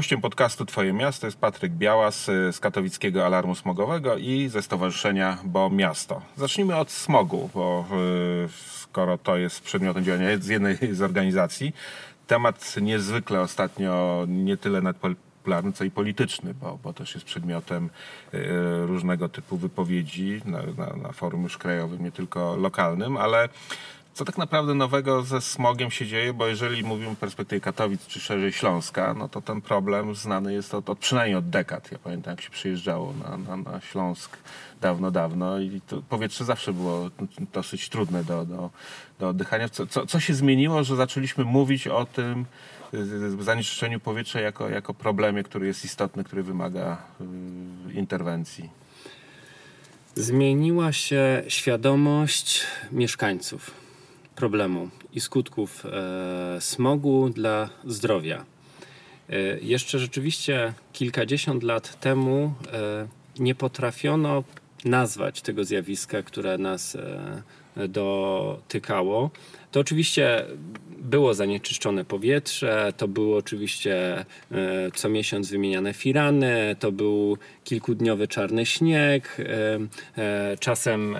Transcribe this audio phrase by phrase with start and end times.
[0.00, 5.38] Gościem podcastu Twoje Miasto jest Patryk Białas y, z Katowickiego Alarmu Smogowego i ze Stowarzyszenia
[5.44, 6.22] Bo Miasto.
[6.36, 7.84] Zacznijmy od smogu, bo
[8.44, 8.48] y,
[8.82, 11.72] skoro to jest przedmiotem działania z jednej z organizacji,
[12.26, 17.90] temat niezwykle ostatnio nie tyle nad popularny, co i polityczny, bo, bo też jest przedmiotem
[18.34, 18.38] y,
[18.86, 23.48] różnego typu wypowiedzi na, na, na forum już krajowym, nie tylko lokalnym, ale
[24.14, 28.20] co tak naprawdę nowego ze smogiem się dzieje, bo jeżeli mówimy w perspektywie Katowic czy
[28.20, 31.92] szerzej Śląska, no to ten problem znany jest od, od przynajmniej od dekad.
[31.92, 34.36] Ja pamiętam, jak się przyjeżdżało na, na, na Śląsk
[34.80, 37.10] dawno, dawno i to powietrze zawsze było
[37.52, 38.70] dosyć trudne do, do,
[39.18, 39.68] do oddychania.
[39.68, 42.44] Co, co, co się zmieniło, że zaczęliśmy mówić o tym
[42.94, 46.96] y, zanieczyszczeniu powietrza jako, jako problemie, który jest istotny, który wymaga
[47.90, 48.70] y, interwencji?
[50.14, 53.79] Zmieniła się świadomość mieszkańców
[54.40, 58.44] problemu i skutków e, smogu dla zdrowia.
[59.28, 64.44] E, jeszcze rzeczywiście kilkadziesiąt lat temu e, nie potrafiono
[64.84, 66.96] nazwać tego zjawiska, które nas
[67.88, 69.30] dotykało.
[69.72, 70.44] To oczywiście
[71.00, 78.66] było zanieczyszczone powietrze, to było oczywiście e, co miesiąc wymieniane firany, to był kilkudniowy czarny
[78.66, 81.16] śnieg, e, e, czasem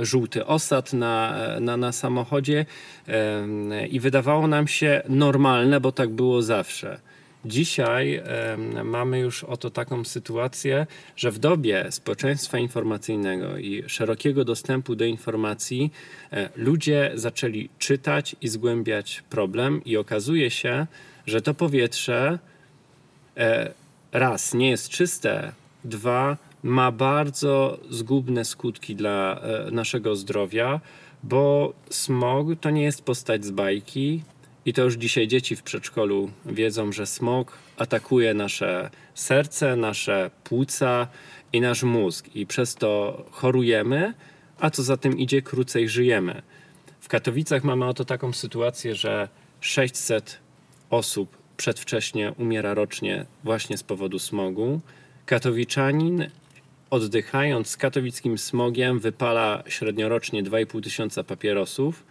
[0.00, 2.66] żółty osad na, na, na samochodzie
[3.90, 7.00] i wydawało nam się normalne, bo tak było zawsze.
[7.44, 8.22] Dzisiaj
[8.84, 15.92] mamy już oto taką sytuację, że w dobie społeczeństwa informacyjnego i szerokiego dostępu do informacji
[16.32, 20.86] e, ludzie zaczęli czytać i zgłębiać problem, i okazuje się,
[21.26, 22.38] że to powietrze
[23.36, 23.72] e,
[24.12, 25.52] raz nie jest czyste,
[25.84, 30.80] dwa ma bardzo zgubne skutki dla e, naszego zdrowia,
[31.22, 34.22] bo smog to nie jest postać z bajki,
[34.66, 41.06] i to już dzisiaj dzieci w przedszkolu wiedzą, że smog atakuje nasze serce, nasze płuca
[41.52, 44.14] i nasz mózg, i przez to chorujemy,
[44.58, 46.42] a co za tym idzie, krócej żyjemy.
[47.00, 49.28] W Katowicach mamy oto taką sytuację, że
[49.60, 50.38] 600
[50.90, 54.80] osób przedwcześnie umiera rocznie właśnie z powodu smogu.
[55.26, 56.26] Katowiczanin
[56.90, 62.04] oddychając z katowickim smogiem wypala średniorocznie 2,5 tysiąca papierosów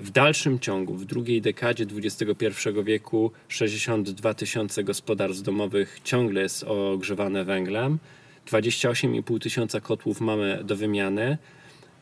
[0.00, 7.44] w dalszym ciągu, w drugiej dekadzie XXI wieku, 62 tysiące gospodarstw domowych ciągle jest ogrzewane
[7.44, 7.98] węglem.
[8.46, 11.38] 28,5 tysiąca kotłów mamy do wymiany.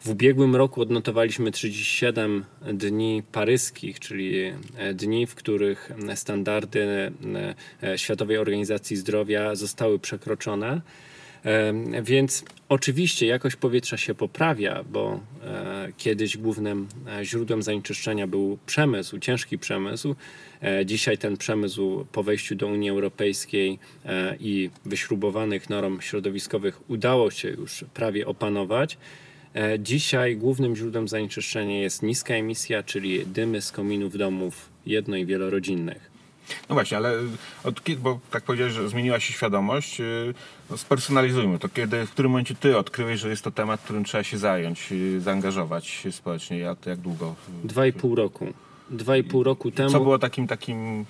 [0.00, 4.44] W ubiegłym roku odnotowaliśmy 37 dni paryskich, czyli
[4.76, 7.12] e, dni, w których standardy
[7.82, 10.81] e, Światowej Organizacji Zdrowia zostały przekroczone.
[12.02, 19.18] Więc oczywiście jakość powietrza się poprawia, bo e, kiedyś głównym e, źródłem zanieczyszczenia był przemysł,
[19.18, 20.14] ciężki przemysł.
[20.62, 23.78] E, dzisiaj ten przemysł po wejściu do Unii Europejskiej
[24.40, 28.98] i wyśrubowanych norm środowiskowych udało się już prawie opanować.
[29.78, 36.09] Dzisiaj głównym źródłem zanieczyszczenia jest niska emisja, czyli dymy z kominów domów jedno- i wielorodzinnych.
[36.69, 37.12] No właśnie, ale
[37.65, 40.34] od kiedy, bo tak powiedziałeś, że zmieniła się świadomość, y,
[40.71, 41.69] no spersonalizujmy to.
[41.69, 45.21] Kiedy, w którym momencie ty odkryłeś, że jest to temat, którym trzeba się zająć, y,
[45.21, 46.59] zaangażować społecznie?
[46.59, 47.34] Jak, jak długo?
[47.65, 48.47] Dwa i pół roku.
[48.91, 49.91] Dwa i pół roku temu.
[49.91, 51.05] Co było takim takim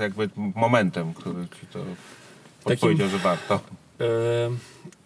[0.00, 1.78] jakby momentem, który ci to
[2.64, 3.60] takim, że warto?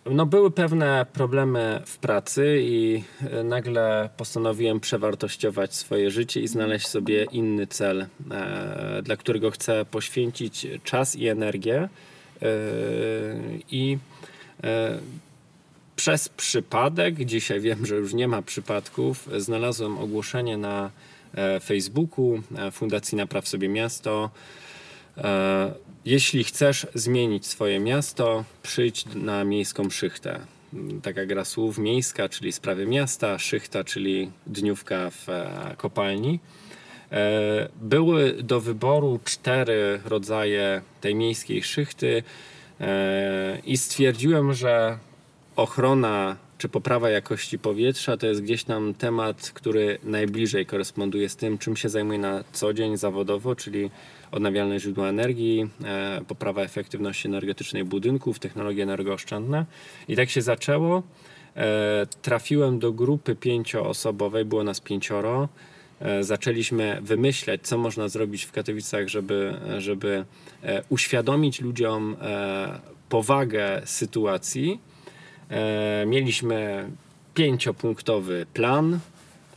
[0.07, 6.87] No były pewne problemy w pracy i e, nagle postanowiłem przewartościować swoje życie i znaleźć
[6.87, 11.89] sobie inny cel, e, dla którego chcę poświęcić czas i energię.
[12.43, 12.49] E,
[13.71, 13.99] I
[15.97, 20.91] przez przypadek, dzisiaj wiem, że już nie ma przypadków, znalazłem ogłoszenie na
[21.65, 22.43] Facebooku
[22.73, 24.31] Fundacji Napraw Sobie Miasto
[26.05, 30.41] jeśli chcesz zmienić swoje miasto, przyjdź na miejską szychtę.
[31.03, 36.41] Taka gra słów miejska, czyli sprawy miasta, szychta, czyli dniówka w e, kopalni.
[37.13, 42.23] E, były do wyboru cztery rodzaje tej miejskiej szychty
[42.81, 44.99] e, i stwierdziłem, że
[45.57, 51.59] ochrona czy poprawa jakości powietrza to jest gdzieś tam temat, który najbliżej koresponduje z tym,
[51.59, 53.91] czym się zajmuję na co dzień zawodowo, czyli
[54.33, 59.67] odnawialne źródła energii, e, poprawa efektywności energetycznej budynków, technologie energooszczędne.
[60.09, 61.03] I tak się zaczęło.
[61.57, 65.49] E, trafiłem do grupy pięcioosobowej, było nas pięcioro.
[66.01, 70.25] E, zaczęliśmy wymyślać, co można zrobić w Katowicach, żeby, żeby
[70.89, 72.17] uświadomić ludziom
[73.09, 74.92] powagę sytuacji.
[76.07, 76.91] Mieliśmy
[77.35, 78.99] pięciopunktowy plan,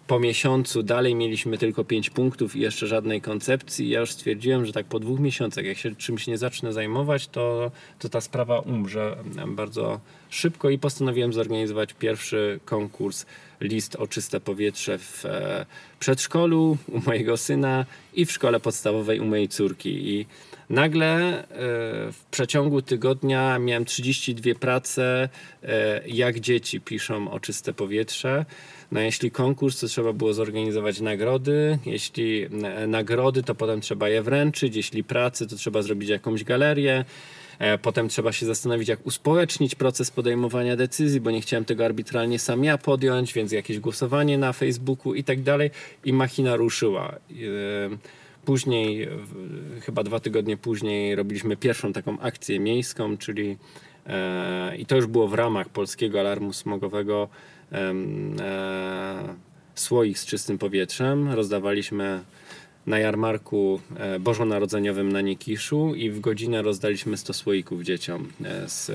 [0.07, 3.89] po miesiącu dalej mieliśmy tylko 5 punktów i jeszcze żadnej koncepcji.
[3.89, 7.71] Ja już stwierdziłem, że tak po dwóch miesiącach, jak się czymś nie zacznę zajmować, to,
[7.99, 13.25] to ta sprawa umrze bardzo szybko i postanowiłem zorganizować pierwszy konkurs
[13.61, 15.65] list o czyste powietrze w e,
[15.99, 20.09] przedszkolu u mojego syna i w szkole podstawowej u mojej córki.
[20.09, 20.25] I
[20.69, 21.45] nagle e,
[22.11, 25.29] w przeciągu tygodnia miałem 32 prace,
[25.63, 28.45] e, jak dzieci piszą o czyste powietrze.
[28.91, 31.79] No jeśli konkurs, to trzeba było zorganizować nagrody.
[31.85, 32.47] Jeśli
[32.87, 34.75] nagrody, to potem trzeba je wręczyć.
[34.75, 37.05] Jeśli pracy, to trzeba zrobić jakąś galerię.
[37.59, 42.39] E, Potem trzeba się zastanowić, jak uspołecznić proces podejmowania decyzji, bo nie chciałem tego arbitralnie
[42.39, 45.71] sam ja podjąć, więc jakieś głosowanie na Facebooku i tak dalej.
[46.05, 47.15] I machina ruszyła.
[47.31, 48.15] E,
[48.45, 49.07] Później,
[49.81, 53.57] chyba dwa tygodnie później, robiliśmy pierwszą taką akcję miejską, czyli
[54.07, 57.29] e, i to już było w ramach polskiego alarmu smogowego
[59.75, 61.31] słoik z czystym powietrzem.
[61.31, 62.19] Rozdawaliśmy
[62.87, 68.91] na jarmarku e, bożonarodzeniowym na Nikiszu i w godzinę rozdaliśmy 100 słoików dzieciom e, z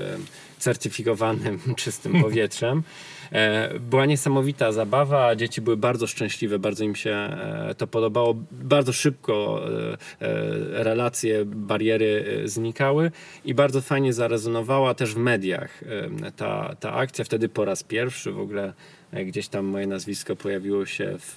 [0.57, 2.83] certyfikowanym czystym powietrzem.
[3.31, 7.37] E, Była niesamowita zabawa, dzieci były bardzo szczęśliwe, bardzo im się
[7.77, 8.35] to podobało.
[8.51, 9.61] Bardzo szybko
[10.71, 13.11] relacje, bariery znikały
[13.45, 15.83] i bardzo fajnie zarezonowała też w mediach
[16.35, 17.25] ta, ta akcja.
[17.25, 18.73] Wtedy po raz pierwszy w ogóle
[19.25, 21.33] gdzieś tam moje nazwisko pojawiło się w,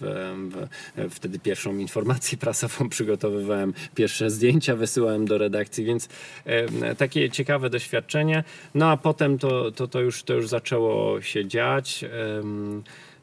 [0.50, 6.08] w, wtedy pierwszą informację prasową przygotowywałem, pierwsze zdjęcia wysyłałem do redakcji, więc
[6.44, 8.44] e, takie ciekawe doświadczenie.
[8.74, 12.04] No a potem to, to, to, już, to już zaczęło się dziać.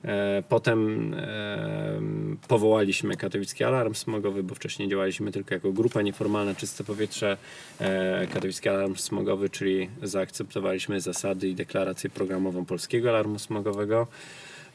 [0.06, 6.84] E, Potem em, powołaliśmy Katowicki Alarm Smogowy, bo wcześniej działaliśmy tylko jako grupa nieformalna Czyste
[6.84, 7.38] Powietrze.
[7.80, 14.08] E, Katowicki Alarm Smogowy, czyli zaakceptowaliśmy zasady i deklarację programową Polskiego Alarmu Smogowego.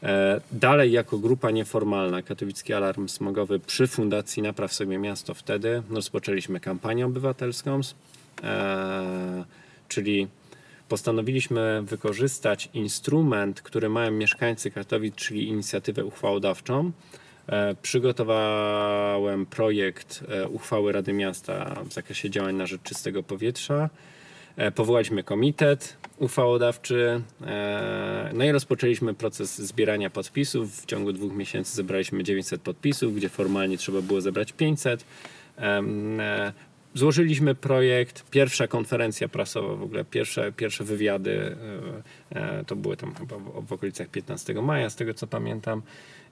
[0.03, 6.59] E, Dalej jako grupa nieformalna Katowicki Alarm Smogowy przy Fundacji Napraw Sobie Miasto wtedy rozpoczęliśmy
[6.59, 7.79] kampanię obywatelską,
[8.43, 9.43] e,
[9.87, 10.27] czyli
[10.89, 16.91] postanowiliśmy wykorzystać instrument, który mają mieszkańcy Katowic, czyli inicjatywę uchwałodawczą.
[17.47, 23.89] E, Przygotowałem projekt e, uchwały Rady Miasta w zakresie działań na rzecz czystego powietrza.
[24.55, 27.21] E, Powołaliśmy komitet uchwałodawczy,
[28.33, 30.81] no i rozpoczęliśmy proces zbierania podpisów.
[30.81, 35.05] W ciągu dwóch miesięcy zebraliśmy 900 podpisów, gdzie formalnie trzeba było zebrać 500.
[36.97, 41.55] Złożyliśmy projekt, pierwsza konferencja prasowa, w ogóle pierwsze, pierwsze wywiady,
[42.31, 45.81] e, e, to były tam chyba w, okolicach 15 maja, z tego co pamiętam.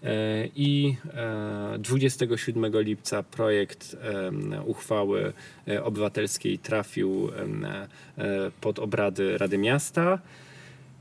[0.03, 3.97] E, I e, 27 lipca projekt
[4.65, 5.33] uchwały
[5.83, 7.31] obywatelskiej trafił
[8.61, 10.19] pod obrady Rady Miasta.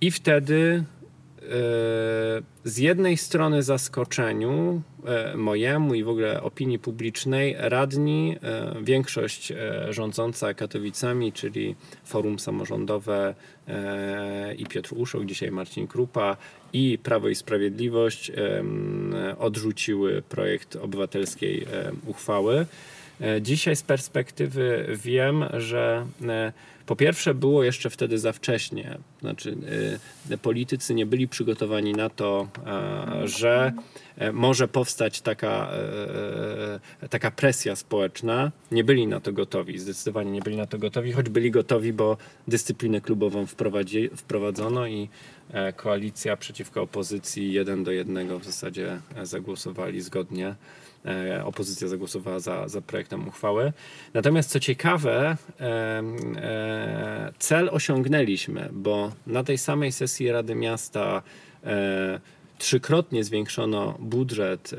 [0.01, 0.85] I wtedy
[2.65, 9.57] z jednej strony zaskoczeniu e, mojemu i w ogóle opinii publicznej radni, e, większość e,
[9.93, 11.75] rządząca Katowicami, czyli
[12.05, 13.35] Forum Samorządowe
[13.69, 16.37] e, i Piotr Uszok, dzisiaj Marcin Krupa
[16.73, 18.33] i Prawo i Sprawiedliwość
[19.39, 22.67] odrzuciły projekt obywatelskiej e, uchwały.
[23.21, 26.53] E, Dzisiaj z perspektywy wiem, że e,
[26.87, 28.99] po pierwsze było jeszcze wtedy za wcześnie.
[29.21, 29.57] Znaczy,
[30.31, 32.49] e, politycy nie byli przygotowani na to,
[33.25, 33.73] że
[34.33, 35.71] może powstać taka,
[37.11, 38.53] taka presja społeczna.
[38.71, 42.17] Nie byli na to gotowi, zdecydowanie nie byli na to gotowi, choć byli gotowi, bo
[42.49, 43.47] dyscyplinę klubową
[44.17, 45.09] wprowadzono i
[45.77, 50.55] koalicja przeciwko opozycji jeden do jednego w zasadzie zagłosowali zgodnie.
[51.05, 53.73] E, Opozycja zagłosowała za, za projektem uchwały.
[54.15, 61.23] Natomiast co ciekawe, e, cel osiągnęliśmy, bo na tej samej sesji Rady Miasta
[61.65, 62.21] e,
[62.59, 64.71] trzykrotnie zwiększono budżet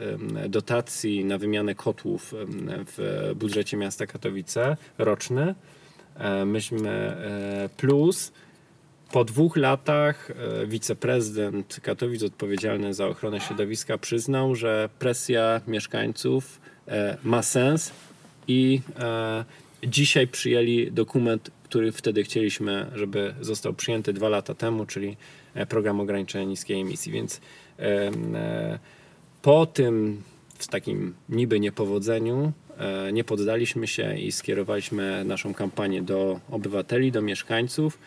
[0.50, 2.34] dotacji na wymianę kotłów
[2.68, 5.56] w budżecie miasta Katowice roczny.
[6.46, 7.18] Myśmy
[7.78, 8.32] plus
[9.12, 17.18] po dwóch latach e, wiceprezydent Katowic odpowiedzialny za ochronę środowiska przyznał, że presja mieszkańców e,
[17.24, 17.92] ma sens
[18.48, 19.46] i e,
[19.88, 25.18] dzisiaj przyjęli dokument, który wtedy chcieliśmy, żeby został przyjęty dwa lata temu, czyli
[25.70, 27.12] program ograniczenia niskiej emisji.
[27.12, 27.42] Więc
[29.42, 30.24] po tym
[30.58, 32.52] w takim niby niepowodzeniu
[33.14, 37.98] nie poddaliśmy się i skierowaliśmy naszą kampanię do obywateli, do mieszkańców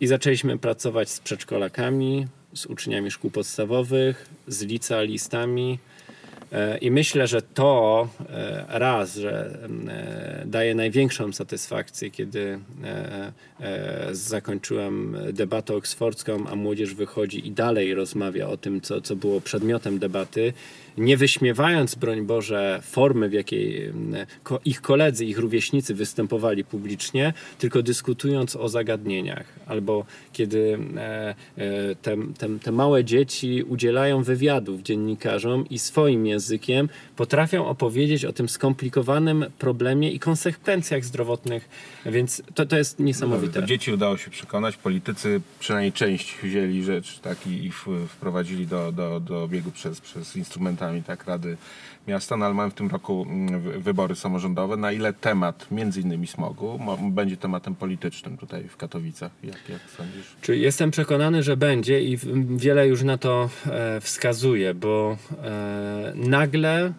[0.00, 5.78] i zaczęliśmy pracować z przedszkolakami, z uczniami szkół podstawowych, z licealistami.
[6.52, 12.58] E, I myślę, że to e, raz, że e, daje największą satysfakcję, kiedy
[14.12, 19.98] zakończyłem debatę oksfordzką, a młodzież wychodzi i dalej rozmawia o tym, co, co było przedmiotem
[19.98, 20.52] debaty,
[20.98, 27.32] nie wyśmiewając, broń Boże, formy, w jakiej m, ko- ich koledzy, ich rówieśnicy występowali publicznie,
[27.58, 29.46] tylko dyskutując o zagadnieniach.
[29.66, 36.88] Albo kiedy e, e, te, te, te małe dzieci udzielają wywiadów dziennikarzom i swoim językiem
[37.16, 41.68] potrafią opowiedzieć o tym skomplikowanym problemie i konsekwencjach zdrowotnych,
[42.06, 43.60] więc to, to jest niesamowite.
[43.60, 47.70] Do dzieci udało się przekonać, politycy przynajmniej część wzięli rzecz tak, i, i
[48.08, 50.36] wprowadzili do, do, do obiegu przez, przez
[50.80, 51.56] instrumentami tak, Rady
[52.08, 54.76] Miasta, no ale mamy w tym roku mm, wy- wybory samorządowe.
[54.76, 59.32] Na ile temat, między innymi smogu, mo- będzie tematem politycznym tutaj w Katowicach?
[59.44, 60.36] Jak, jak sądzisz?
[60.40, 62.18] Czy jestem przekonany, że będzie i
[62.56, 66.92] wiele już na to e, wskazuje, bo e, nagle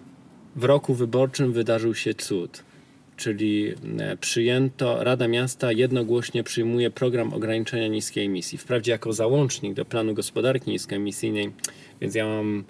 [0.56, 2.64] w roku wyborczym wydarzył się cud.
[3.18, 8.58] Czyli e, przyjęto, Rada Miasta jednogłośnie przyjmuje program ograniczenia niskiej emisji.
[8.58, 11.52] Wprawdzie jako załącznik do planu gospodarki niskoemisyjnej,
[12.02, 12.64] więc ja mam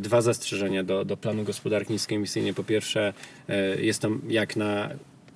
[0.00, 2.54] dwa zastrzeżenia do, do planu gospodarki niskoemisyjnej.
[2.54, 3.12] Po pierwsze,
[3.48, 4.90] e, jest to jak na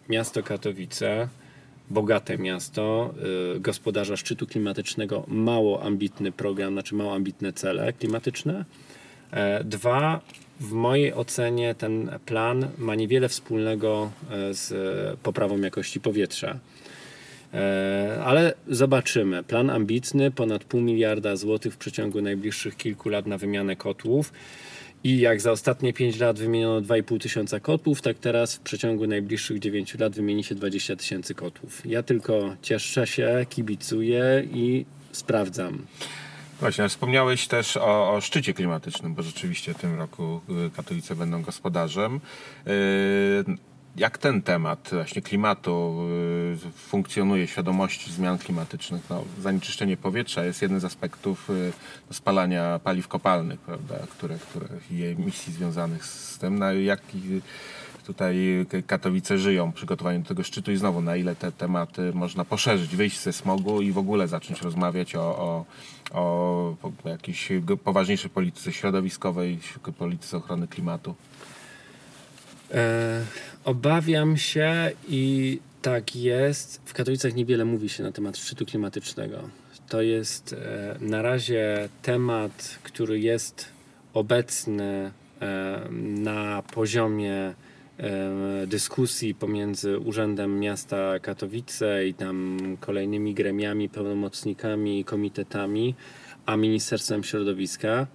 [0.09, 1.29] miasto Katowice,
[1.91, 3.15] bogate miasto,
[3.57, 8.65] y, gospodarza szczytu klimatycznego, mało ambitny program, znaczy mało ambitne cele klimatyczne.
[9.31, 10.21] E, Dwa,
[10.61, 16.59] w mojej ocenie ten plan ma niewiele wspólnego e, z e, poprawą jakości powietrza.
[17.55, 19.43] E, Ale zobaczymy.
[19.43, 24.33] Plan ambitny, ponad pół miliarda złotych w przeciągu najbliższych kilku lat na wymianę kotłów.
[25.05, 29.59] I jak za ostatnie 5 lat wymieniono 2,5 tysiąca kotłów, tak teraz w przeciągu najbliższych
[29.59, 31.87] 9 lat wymieni się 20 tysięcy kotłów.
[31.87, 35.87] Ja tylko cieszę się, kibicuję i sprawdzam.
[36.61, 41.43] Właśnie, wspomniałeś też o, o szczycie klimatycznym, bo rzeczywiście w tym roku y, Katowice będą
[41.43, 42.21] gospodarzem.
[43.97, 45.99] Y, Jak ten temat właśnie klimatu
[46.69, 49.03] y, funkcjonuje, świadomości zmian klimatycznych?
[49.11, 51.73] No, zanieczyszczenie powietrza jest jednym z aspektów y,
[52.15, 56.59] spalania paliw kopalnych, prawda, które, które i emisji związanych z tym.
[56.59, 57.21] Na jaki
[58.07, 62.45] tutaj Katowice żyją w przygotowaniu do tego szczytu i znowu na ile te tematy można
[62.45, 65.65] poszerzyć, wyjść ze smogu i w ogóle zacząć rozmawiać o, o,
[66.13, 67.49] o jakiejś
[67.85, 69.59] poważniejszej polityce środowiskowej,
[69.99, 71.15] polityce ochrony klimatu.
[72.75, 73.25] E,
[73.65, 76.81] obawiam się i tak jest.
[76.85, 79.49] W Katowicach niewiele mówi się na temat szczytu klimatycznego.
[79.89, 83.69] To jest e, na razie temat, który jest
[84.15, 87.55] obecny e, na poziomie e,
[88.67, 95.95] dyskusji pomiędzy Urzędem Miasta Katowice i tam kolejnymi gremiami, pełnomocnikami, komitetami,
[96.47, 98.07] a Ministerstwem Środowiska.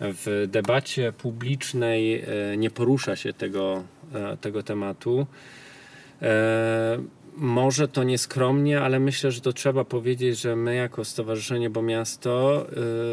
[0.00, 2.24] W debacie publicznej
[2.56, 3.84] nie porusza się tego,
[4.40, 5.26] tego tematu.
[6.22, 6.98] E,
[7.36, 12.66] Może to nieskromnie, ale myślę, że to trzeba powiedzieć, że my jako Stowarzyszenie Bo Miasto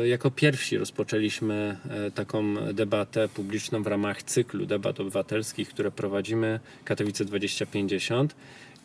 [0.03, 6.59] e, jako pierwsi rozpoczęliśmy e, taką debatę publiczną w ramach cyklu debat obywatelskich, które prowadzimy
[6.85, 8.35] Katowice 2050.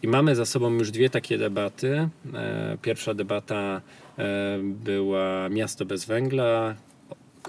[0.03, 2.09] I mamy za sobą już dwie takie debaty.
[2.35, 3.81] E, Pierwsza debata
[4.19, 6.75] e, była Miasto bez węgla,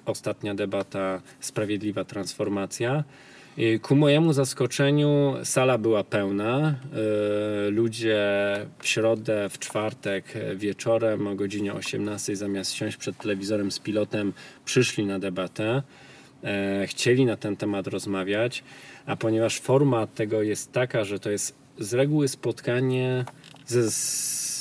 [0.06, 3.04] ostatnia debata Sprawiedliwa Transformacja.
[3.82, 6.76] Ku mojemu zaskoczeniu sala była pełna.
[7.66, 8.20] Yy, Ludzie
[8.80, 14.34] w środę, w czwartek e, wieczorem o godzinie 18 zamiast siąść przed telewizorem z pilotem
[14.66, 15.82] przyszli na debatę.
[16.44, 18.64] E, Chcieli na ten temat rozmawiać,
[19.06, 23.26] a ponieważ forma tego jest taka, że to jest z reguły spotkanie
[23.68, 24.60] ze, z,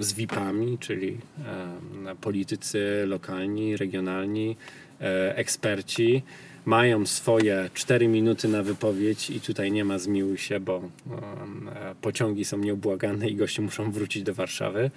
[0.00, 1.18] z VIP-ami, czyli
[2.20, 4.56] politycy lokalni, regionalni,
[5.00, 6.22] e, eksperci
[6.64, 12.44] mają swoje 4 minuty na wypowiedź i tutaj nie ma zmiłuj się, bo e, pociągi
[12.44, 14.90] są nieubłagane i goście muszą wrócić do Warszawy.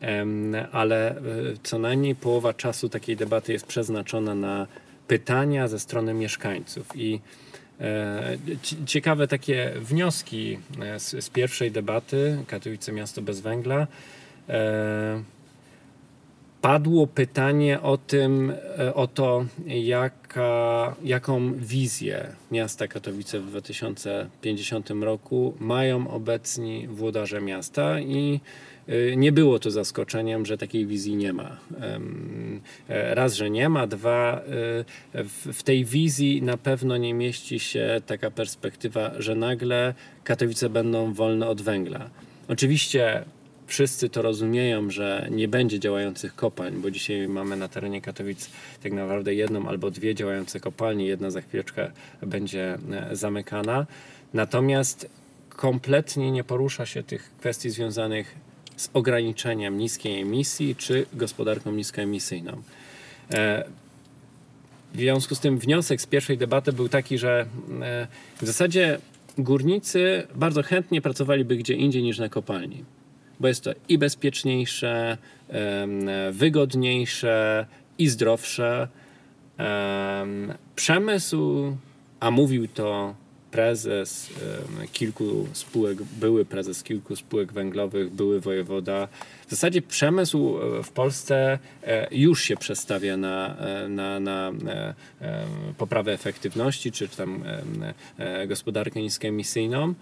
[0.00, 1.22] Em, Ale e,
[1.62, 4.66] co najmniej połowa czasu takiej debaty jest przeznaczona na
[5.08, 7.20] pytania ze strony mieszkańców i
[7.80, 13.86] E, ci- Ciekawe takie wnioski e, z, z pierwszej debaty Katowice Miasto bez węgla.
[16.66, 25.54] Padło pytanie o tym, e, o to, jaka, jaką wizję miasta Katowice w 2050 roku
[25.60, 28.40] mają obecni włodarze miasta i
[28.88, 31.56] e, nie było to zaskoczeniem, że takiej wizji nie ma.
[32.88, 34.42] E, Raz, że nie ma, dwa,
[35.52, 39.94] w tej wizji na pewno nie mieści się taka perspektywa, że nagle
[40.24, 42.10] Katowice będą wolne od węgla.
[42.48, 43.24] Oczywiście
[43.66, 48.50] wszyscy to rozumieją, że nie będzie działających kopalń, bo dzisiaj mamy na terenie Katowic
[48.82, 51.90] tak naprawdę jedną albo dwie działające kopalnie, jedna za chwileczkę
[52.22, 53.86] będzie e, zamykana.
[54.34, 55.08] Natomiast
[55.48, 58.34] kompletnie nie porusza się tych kwestii związanych
[58.76, 62.62] z ograniczeniem niskiej emisji czy gospodarką niskoemisyjną.
[63.32, 63.64] E,
[64.94, 67.46] w związku z tym wniosek z pierwszej debaty był taki, że
[67.82, 68.06] e,
[68.42, 68.98] w zasadzie
[69.38, 72.84] górnicy bardzo chętnie pracowaliby gdzie indziej niż na kopalni,
[73.40, 75.18] bo jest to i bezpieczniejsze,
[76.32, 77.66] wygodniejsze
[77.98, 78.88] i zdrowsze.
[79.58, 81.76] Em, Przemysł,
[82.20, 83.14] a mówił to
[83.56, 84.30] prezes
[84.92, 89.08] kilku spółek, były prezes kilku spółek węglowych, były wojewoda.
[89.46, 94.52] W zasadzie przemysł e, w Polsce e, już się przestawia na, e, na, na
[95.78, 97.44] poprawę efektywności, czy tam
[98.48, 99.94] gospodarkę niskoemisyjną.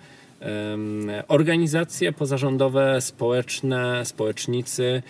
[1.29, 5.03] Organizacje pozarządowe, społeczne, społecznicy,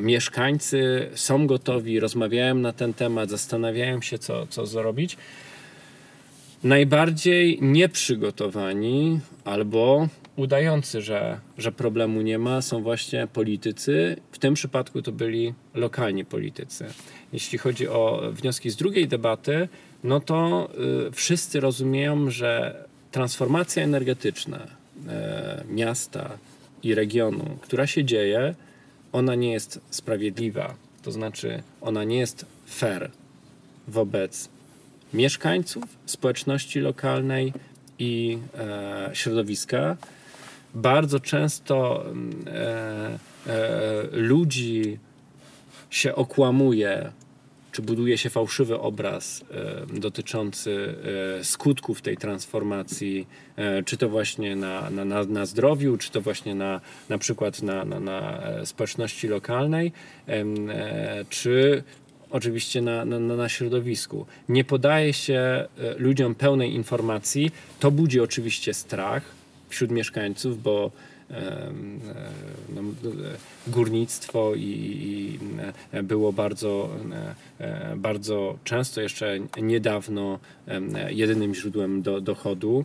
[0.00, 5.16] mieszkańcy są gotowi, rozmawiają na ten temat, zastanawiają się, co, co zrobić.
[6.64, 14.16] Najbardziej nieprzygotowani albo udający, że, że problemu nie ma, są właśnie politycy.
[14.32, 16.86] W tym przypadku to byli lokalni politycy.
[17.32, 19.68] Jeśli chodzi o wnioski z drugiej debaty,
[20.04, 20.68] no to
[21.08, 22.84] y, wszyscy rozumieją, że
[23.14, 24.58] transformacja energetyczna
[25.08, 26.38] e, miasta
[26.82, 28.54] i regionu, która się dzieje,
[29.12, 30.74] ona nie jest sprawiedliwa.
[31.02, 33.10] To znaczy, ona nie jest fair
[33.88, 34.48] wobec
[35.12, 37.52] mieszkańców, społeczności lokalnej
[37.98, 39.96] i e, środowiska.
[40.74, 42.44] Bardzo często mm,
[43.46, 44.98] e, ludzi
[45.90, 47.12] się okłamuje,
[47.74, 50.94] czy buduje się fałszywy obraz e, dotyczący
[51.40, 53.26] e, skutków tej transformacji,
[53.56, 57.62] e, czy to właśnie na, na, na, na zdrowiu, czy to właśnie na, na przykład
[57.62, 59.92] na, na, na e, społeczności lokalnej,
[60.28, 60.44] e,
[61.28, 61.82] czy
[62.30, 64.26] oczywiście na, na, na środowisku.
[64.48, 67.50] Nie podaje się e, ludziom pełnej informacji.
[67.80, 69.22] To budzi oczywiście strach
[69.68, 70.90] wśród mieszkańców, bo
[72.74, 72.82] no,
[73.66, 75.38] górnictwo i, i
[76.02, 76.90] było bardzo,
[77.60, 80.38] e, bardzo często jeszcze niedawno
[81.08, 82.84] jedynym źródłem do, dochodu.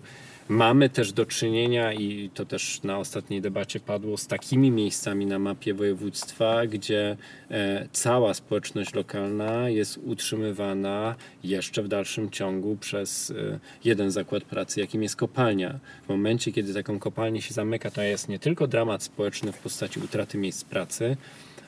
[0.50, 5.40] Mamy też do czynienia, i to też na ostatniej debacie padło, z takimi miejscami na
[5.40, 7.18] mapie województwa, gdzie
[7.52, 14.80] e, cała społeczność lokalna jest utrzymywana jeszcze w dalszym ciągu przez e, jeden zakład pracy,
[14.80, 15.80] jakim jest kopalnia.
[16.06, 20.00] W momencie, kiedy taką kopalnię się zamyka, to jest nie tylko dramat społeczny w postaci
[20.00, 21.18] utraty miejsc pracy,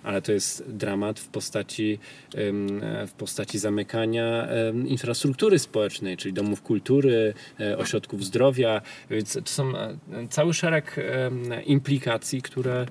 [0.03, 1.99] ale to jest dramat w postaci,
[3.07, 4.47] w postaci zamykania
[4.85, 8.81] infrastruktury społecznej, czyli domów kultury, e, ośrodków zdrowia.
[9.09, 9.97] Więc to są e,
[10.29, 10.95] cały szereg
[11.65, 12.85] implikacji, które,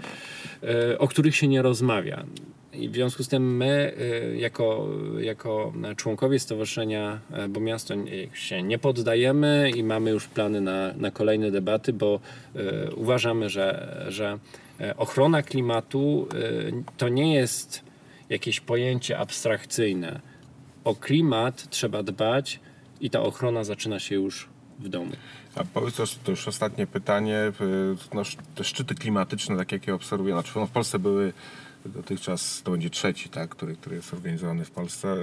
[0.62, 2.24] e, o których się nie rozmawia.
[2.72, 3.94] I w związku z tym my,
[4.36, 4.88] jako,
[5.20, 7.94] jako członkowie Stowarzyszenia Bo Miasto
[8.34, 12.20] się nie poddajemy i mamy już plany na, na kolejne debaty, bo
[12.96, 14.38] uważamy, że, że
[14.96, 17.84] ochrona klimatu y, to nie jest
[18.28, 20.20] jakieś pojęcie abstrakcyjne.
[20.84, 22.60] O klimat trzeba dbać
[23.00, 25.12] i ta ochrona zaczyna się już w domu.
[25.54, 27.52] A powiedz to, już ostatnie pytanie.
[27.60, 28.22] y, No,
[28.54, 31.32] te szczyty klimatyczne, tak jak je obserwuję, znaczy no w Polsce były
[31.86, 35.16] dotychczas, to będzie trzeci, tak, który, który jest organizowany w Polsce.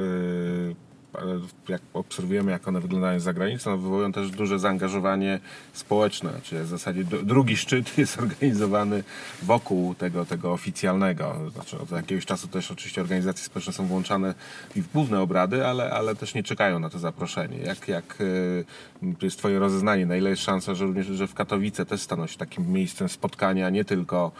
[1.15, 5.39] Y, jak obserwujemy, jak one wyglądają za granicą, no wywołują też duże zaangażowanie
[5.73, 6.29] społeczne.
[6.43, 9.03] Czyli w zasadzie dru- drugi szczyt jest organizowany
[9.43, 11.35] wokół tego, tego oficjalnego.
[11.53, 14.33] Znaczy od jakiegoś czasu też oczywiście organizacje społeczne są włączane
[14.75, 17.57] i w główne obrady, ale, ale też nie czekają na to zaproszenie.
[17.57, 18.65] Jak, jak y,
[19.21, 20.05] jest twoje rozeznanie?
[20.05, 23.69] Na ile jest szansa, że również że w Katowice też staną się takim miejscem spotkania
[23.69, 24.31] nie tylko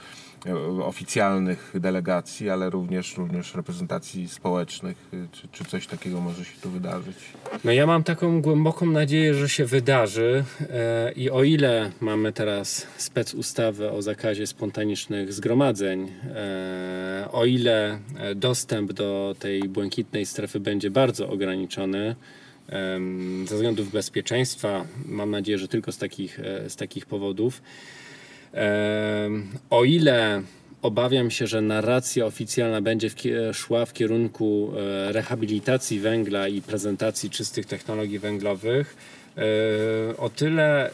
[0.45, 4.97] e, oficjalnych delegacji, ale również, również reprezentacji społecznych?
[5.13, 7.15] Y, Czy, czy coś takiego może się tu wydarzyć?
[7.63, 12.88] No ja mam taką głęboką nadzieję, że się wydarzy e, i o ile mamy teraz
[12.98, 20.60] spec ustawę o zakazie spontanicznych zgromadzeń, e, o ile e, dostęp do tej błękitnej strefy
[20.60, 22.15] będzie bardzo ograniczony
[23.46, 27.62] ze względów bezpieczeństwa, mam nadzieję, że tylko z takich, z takich powodów,
[29.70, 30.41] O ile
[30.88, 36.62] obawiam się, że narracja oficjalna będzie w, kie- szła w kierunku e, rehabilitacji węgla i
[36.62, 38.95] prezentacji czystych technologii węglowych,
[39.38, 40.91] e, o tyle e,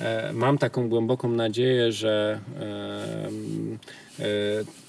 [0.00, 4.24] e, mam taką głęboką nadzieję, że e,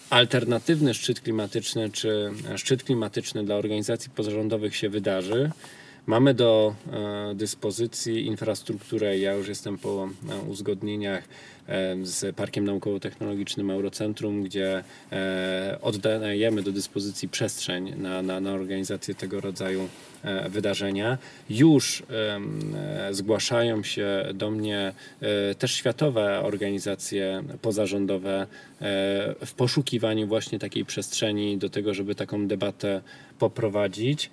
[0.09, 5.51] alternatywny szczyt klimatyczny czy szczyt klimatyczny dla organizacji pozarządowych się wydarzy
[6.07, 9.17] Mamy do e, dyspozycji infrastrukturę.
[9.17, 11.23] Ja już jestem po e, uzgodnieniach
[11.67, 14.83] e, z Parkiem Naukowo-Technologicznym Eurocentrum, gdzie
[15.81, 19.89] oddajemy do dyspozycji przestrzeń na, na, na organizację tego rodzaju
[20.49, 21.17] wydarzenia.
[21.49, 22.03] Już
[23.11, 24.93] zgłaszają się do mnie
[25.59, 28.47] też światowe organizacje pozarządowe
[29.45, 33.01] w poszukiwaniu właśnie takiej przestrzeni do tego, żeby taką debatę
[33.39, 34.29] poprowadzić.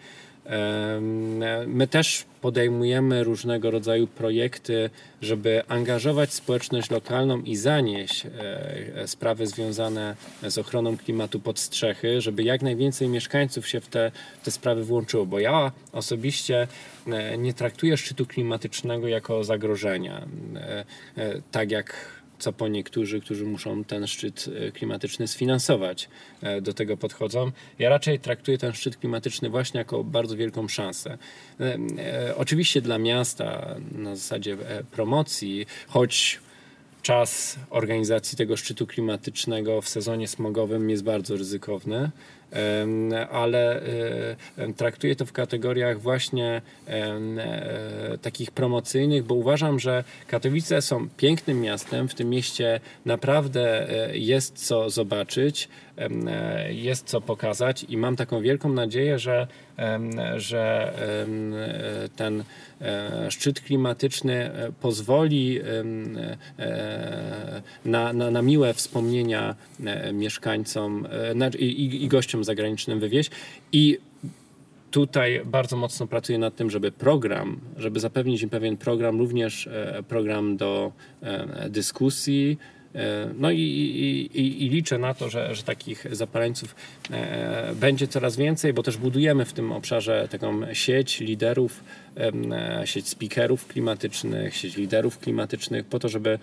[1.67, 4.91] My też podejmujemy różnego rodzaju projekty,
[5.23, 12.43] żeby angażować społeczność lokalną i zanieść e, sprawy związane z ochroną klimatu pod strzechy, żeby
[12.43, 14.13] jak najwięcej mieszkańców się w te,
[14.45, 15.27] te sprawy włączyło.
[15.27, 16.69] Bo ja osobiście
[17.07, 20.27] e, nie traktuję szczytu klimatycznego jako zagrożenia.
[20.57, 20.85] E,
[21.51, 26.09] Tak jak co po niektórzy, którzy muszą ten szczyt e, klimatyczny sfinansować,
[26.43, 27.53] e, do tego podchodzą.
[27.79, 31.19] Ja raczej traktuję ten szczyt klimatyczny właśnie jako bardzo wielką szansę.
[31.61, 34.57] E, Oczywiście dla miasta na zasadzie
[34.91, 36.41] promocji, choć
[37.03, 42.11] czas organizacji tego szczytu klimatycznego w sezonie smogowym jest bardzo ryzykowny,
[43.31, 43.83] ale
[44.59, 47.19] e, traktuję to w kategoriach właśnie e,
[48.23, 52.09] takich promocyjnych, bo uważam, że Katowice są pięknym miastem.
[52.09, 55.69] W tym mieście naprawdę e, jest co zobaczyć,
[56.69, 59.47] jest co pokazać i mam taką wielką nadzieję, że,
[60.37, 60.95] że
[62.17, 62.45] ten
[63.29, 65.65] szczyt klimatyczny e, pozwoli e,
[67.85, 73.31] na, na, na miłe wspomnienia e, mieszkańcom e, na- i, i- gościom zagranicznym wywieźć.
[73.73, 73.99] I
[74.91, 80.03] tutaj bardzo mocno pracuję nad tym, żeby program, żeby zapewnić im pewien program, również e,
[80.09, 82.59] program do e, dyskusji.
[82.95, 83.61] E, No i,
[84.35, 86.75] i, i, liczę na to, że, że takich zapaleńców
[87.11, 91.85] e, będzie coraz więcej, bo też budujemy w tym obszarze taką sieć liderów,
[92.17, 96.39] e, sieć speakerów klimatycznych, sieć liderów klimatycznych, po to, żeby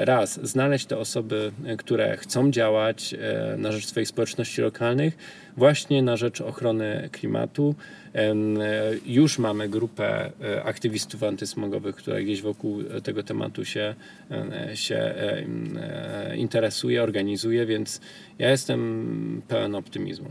[0.00, 3.14] raz znaleźć te osoby, które chcą działać
[3.58, 5.16] na rzecz swoich społeczności lokalnych,
[5.56, 7.74] właśnie na rzecz ochrony klimatu.
[8.14, 8.34] E,
[9.06, 13.94] już mamy grupę e, aktywistów antysmogowych, które gdzieś wokół e, tego tematu się,
[14.74, 15.14] się
[16.36, 18.00] interesuje, organizuje, więc
[18.38, 20.28] ja jestem pełen optymizmu.